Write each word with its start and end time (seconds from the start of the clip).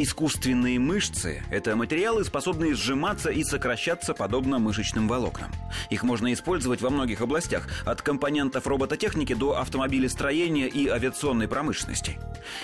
Искусственные 0.00 0.78
мышцы– 0.78 1.42
это 1.50 1.74
материалы, 1.74 2.24
способные 2.24 2.76
сжиматься 2.76 3.30
и 3.30 3.42
сокращаться 3.42 4.14
подобно 4.14 4.60
мышечным 4.60 5.08
волокнам. 5.08 5.50
Их 5.90 6.04
можно 6.04 6.32
использовать 6.32 6.80
во 6.80 6.88
многих 6.88 7.20
областях, 7.20 7.66
от 7.84 8.00
компонентов 8.00 8.68
робототехники 8.68 9.34
до 9.34 9.58
автомобилестроения 9.58 10.68
и 10.68 10.86
авиационной 10.86 11.48
промышленности. 11.48 12.16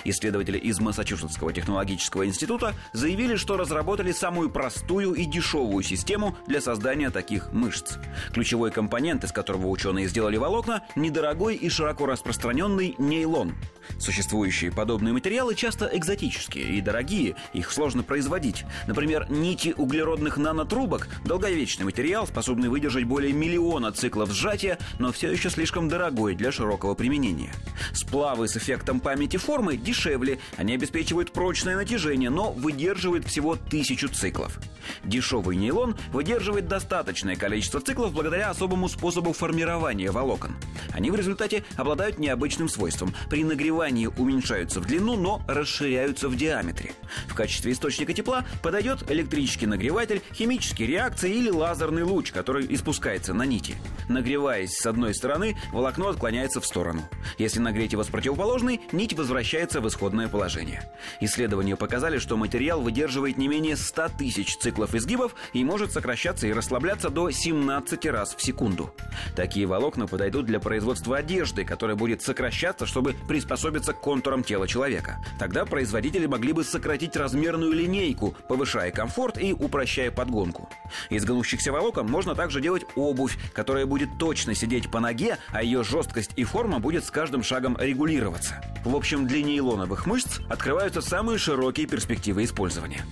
Исследователи 0.05 0.57
из 0.57 0.79
Массачусетского 0.79 1.51
технологического 1.51 2.25
института 2.25 2.73
заявили, 2.93 3.35
что 3.35 3.57
разработали 3.57 4.13
самую 4.13 4.49
простую 4.49 5.13
и 5.13 5.25
дешевую 5.25 5.83
систему 5.83 6.37
для 6.47 6.61
создания 6.61 7.09
таких 7.09 7.51
мышц. 7.51 7.97
Ключевой 8.33 8.71
компонент, 8.71 9.25
из 9.25 9.33
которого 9.33 9.67
ученые 9.67 10.07
сделали 10.07 10.37
волокна– 10.37 10.83
недорогой 10.95 11.55
и 11.55 11.67
широко 11.67 12.05
распространенный 12.05 12.95
нейлон. 12.97 13.55
Существующие 13.99 14.71
подобные 14.71 15.13
материалы 15.13 15.53
часто 15.55 15.89
экзотические 15.91 16.77
и 16.77 16.81
дорогие, 16.81 17.24
другие, 17.25 17.35
их 17.53 17.71
сложно 17.71 18.03
производить. 18.03 18.65
Например, 18.87 19.25
нити 19.29 19.73
углеродных 19.75 20.37
нанотрубок– 20.37 21.07
долговечный 21.25 21.85
материал, 21.85 22.27
способный 22.27 22.69
выдержать 22.69 23.05
более 23.05 23.33
миллиона 23.33 23.91
циклов 23.91 24.31
сжатия, 24.31 24.77
но 24.99 25.11
все 25.11 25.31
еще 25.31 25.49
слишком 25.49 25.89
дорогой 25.89 26.35
для 26.35 26.51
широкого 26.51 26.95
применения. 26.95 27.51
Сплавы 27.93 28.47
с 28.47 28.57
эффектом 28.57 28.99
памяти 28.99 29.37
формы 29.37 29.77
дешевле, 29.77 30.39
они 30.57 30.75
обеспечивают 30.75 31.31
прочное 31.31 31.75
натяжение, 31.75 32.29
но 32.29 32.51
выдерживают 32.51 33.25
всего 33.25 33.55
тысячу 33.55 34.09
циклов. 34.09 34.59
Дешевый 35.03 35.55
нейлон 35.55 35.95
выдерживает 36.11 36.67
достаточное 36.67 37.35
количество 37.35 37.81
циклов 37.81 38.13
благодаря 38.13 38.49
особому 38.49 38.87
способу 38.87 39.33
формирования 39.33 40.11
волокон. 40.11 40.55
Они 40.93 41.11
в 41.11 41.15
результате 41.15 41.63
обладают 41.75 42.19
необычным 42.19 42.69
свойством. 42.69 43.13
При 43.29 43.43
нагревании 43.43 44.07
уменьшаются 44.07 44.79
в 44.79 44.85
длину, 44.85 45.15
но 45.15 45.41
расширяются 45.47 46.29
в 46.29 46.35
диаметре. 46.35 46.93
В 47.27 47.33
качестве 47.33 47.71
источника 47.71 48.13
тепла 48.13 48.45
подойдет 48.61 49.09
электрический 49.09 49.67
нагреватель, 49.67 50.21
химические 50.33 50.87
реакции 50.87 51.33
или 51.33 51.49
лазерный 51.49 52.03
луч, 52.03 52.31
который 52.31 52.65
испускается 52.69 53.33
на 53.33 53.43
нити. 53.43 53.75
Нагреваясь 54.09 54.77
с 54.77 54.85
одной 54.85 55.13
стороны, 55.13 55.57
волокно 55.71 56.09
отклоняется 56.09 56.61
в 56.61 56.65
сторону. 56.65 57.09
Если 57.37 57.59
нагреть 57.59 57.93
его 57.93 58.03
с 58.03 58.07
противоположной, 58.07 58.81
нить 58.91 59.13
возвращается 59.13 59.81
в 59.81 59.87
исходное 59.87 60.27
положение. 60.27 60.89
Исследования 61.21 61.75
показали, 61.75 62.17
что 62.17 62.37
материал 62.37 62.81
выдерживает 62.81 63.37
не 63.37 63.47
менее 63.47 63.75
100 63.75 64.09
тысяч 64.17 64.57
циклов 64.57 64.95
изгибов 64.95 65.35
и 65.53 65.63
может 65.63 65.91
сокращаться 65.91 66.47
и 66.47 66.53
расслабляться 66.53 67.09
до 67.09 67.29
17 67.31 68.05
раз 68.07 68.35
в 68.35 68.41
секунду. 68.41 68.93
Такие 69.35 69.65
волокна 69.65 70.07
подойдут 70.07 70.45
для 70.45 70.59
производства 70.59 71.17
одежды, 71.17 71.65
которая 71.65 71.95
будет 71.95 72.21
сокращаться, 72.21 72.85
чтобы 72.85 73.15
приспособиться 73.27 73.93
к 73.93 74.01
контурам 74.01 74.43
тела 74.43 74.67
человека. 74.67 75.23
Тогда 75.39 75.65
производители 75.65 76.25
могли 76.25 76.53
бы 76.53 76.63
сократить 76.63 77.04
размерную 77.17 77.73
линейку, 77.73 78.35
повышая 78.47 78.91
комфорт 78.91 79.37
и 79.37 79.53
упрощая 79.53 80.11
подгонку. 80.11 80.69
Из 81.09 81.25
гнущихся 81.25 81.71
волокон 81.71 82.07
можно 82.07 82.35
также 82.35 82.61
делать 82.61 82.85
обувь, 82.95 83.37
которая 83.53 83.85
будет 83.85 84.09
точно 84.17 84.55
сидеть 84.55 84.89
по 84.89 84.99
ноге, 84.99 85.37
а 85.51 85.61
ее 85.61 85.83
жесткость 85.83 86.31
и 86.35 86.43
форма 86.43 86.79
будет 86.79 87.03
с 87.03 87.11
каждым 87.11 87.43
шагом 87.43 87.77
регулироваться. 87.79 88.61
В 88.83 88.95
общем, 88.95 89.27
для 89.27 89.43
нейлоновых 89.43 90.05
мышц 90.05 90.39
открываются 90.49 91.01
самые 91.01 91.37
широкие 91.37 91.87
перспективы 91.87 92.43
использования. 92.43 93.05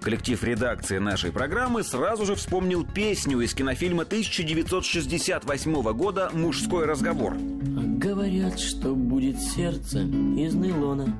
Коллектив 0.00 0.42
редакции 0.42 0.96
нашей 0.96 1.30
программы 1.30 1.82
сразу 1.82 2.24
же 2.24 2.34
вспомнил 2.34 2.86
песню 2.86 3.40
из 3.40 3.52
кинофильма 3.52 4.04
1968 4.04 5.92
года 5.92 6.30
«Мужской 6.32 6.86
разговор». 6.86 7.36
Говорят, 7.36 8.58
что 8.58 8.94
будет 8.94 9.38
сердце 9.38 10.00
из 10.00 10.54
нейлона 10.54 11.14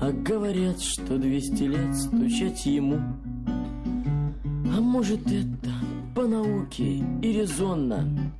А 0.00 0.12
говорят, 0.12 0.80
что 0.80 1.18
200 1.18 1.62
лет 1.64 1.96
стучать 1.96 2.66
ему 2.66 3.00
А 4.74 4.80
может 4.80 5.26
это 5.26 5.70
по 6.14 6.22
науке 6.22 7.04
и 7.22 7.32
резонно 7.32 8.32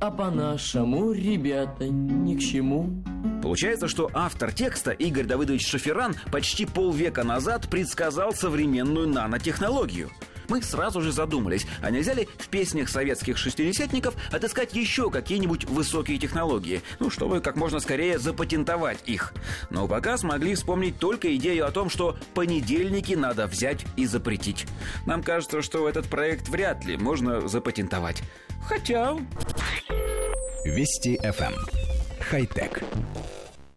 А 0.00 0.10
по-нашему, 0.10 1.10
ребята, 1.10 1.88
ни 1.88 2.36
к 2.36 2.40
чему 2.40 3.02
Получается, 3.42 3.88
что 3.88 4.10
автор 4.14 4.52
текста 4.52 4.90
Игорь 4.90 5.26
Давыдович 5.26 5.66
Шаферан 5.66 6.14
почти 6.30 6.66
полвека 6.66 7.24
назад 7.24 7.68
предсказал 7.68 8.32
современную 8.32 9.08
нанотехнологию. 9.08 10.10
Мы 10.48 10.62
сразу 10.62 11.00
же 11.00 11.12
задумались, 11.12 11.66
а 11.82 11.90
нельзя 11.90 12.14
ли 12.14 12.28
в 12.38 12.48
песнях 12.48 12.88
советских 12.88 13.36
шестидесятников 13.36 14.14
отыскать 14.32 14.74
еще 14.74 15.10
какие-нибудь 15.10 15.64
высокие 15.64 16.18
технологии, 16.18 16.82
ну, 16.98 17.10
чтобы 17.10 17.40
как 17.40 17.56
можно 17.56 17.80
скорее 17.80 18.18
запатентовать 18.18 18.98
их. 19.06 19.34
Но 19.70 19.86
пока 19.86 20.16
смогли 20.16 20.54
вспомнить 20.54 20.98
только 20.98 21.34
идею 21.36 21.66
о 21.66 21.70
том, 21.70 21.90
что 21.90 22.16
понедельники 22.34 23.12
надо 23.12 23.46
взять 23.46 23.84
и 23.96 24.06
запретить. 24.06 24.66
Нам 25.06 25.22
кажется, 25.22 25.62
что 25.62 25.88
этот 25.88 26.06
проект 26.06 26.48
вряд 26.48 26.84
ли 26.84 26.96
можно 26.96 27.46
запатентовать. 27.46 28.22
Хотя... 28.66 29.16
Вести 30.64 31.16
FM. 31.22 31.54
Хай-тек. 32.20 32.82